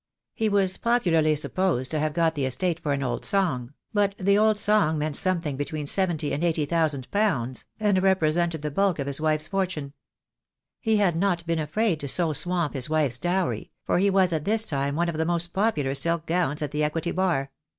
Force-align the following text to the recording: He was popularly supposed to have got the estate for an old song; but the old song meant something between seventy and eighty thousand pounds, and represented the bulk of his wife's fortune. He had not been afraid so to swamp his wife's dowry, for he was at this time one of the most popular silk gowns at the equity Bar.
He 0.33 0.49
was 0.49 0.77
popularly 0.79 1.35
supposed 1.35 1.91
to 1.91 1.99
have 1.99 2.15
got 2.15 2.33
the 2.33 2.45
estate 2.45 2.79
for 2.79 2.91
an 2.91 3.03
old 3.03 3.23
song; 3.23 3.75
but 3.93 4.15
the 4.17 4.35
old 4.35 4.57
song 4.57 4.97
meant 4.97 5.15
something 5.15 5.57
between 5.57 5.85
seventy 5.85 6.33
and 6.33 6.43
eighty 6.43 6.65
thousand 6.65 7.11
pounds, 7.11 7.65
and 7.79 8.01
represented 8.01 8.63
the 8.63 8.71
bulk 8.71 8.97
of 8.97 9.05
his 9.05 9.21
wife's 9.21 9.47
fortune. 9.49 9.93
He 10.79 10.97
had 10.97 11.15
not 11.15 11.45
been 11.45 11.59
afraid 11.59 12.01
so 12.09 12.29
to 12.29 12.33
swamp 12.33 12.73
his 12.73 12.89
wife's 12.89 13.19
dowry, 13.19 13.69
for 13.83 13.99
he 13.99 14.09
was 14.09 14.33
at 14.33 14.43
this 14.43 14.65
time 14.65 14.95
one 14.95 15.07
of 15.07 15.17
the 15.19 15.23
most 15.25 15.53
popular 15.53 15.93
silk 15.93 16.25
gowns 16.25 16.63
at 16.63 16.71
the 16.71 16.83
equity 16.83 17.11
Bar. 17.11 17.51